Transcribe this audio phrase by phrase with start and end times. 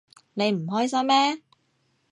[0.33, 1.43] 你唔開心咩？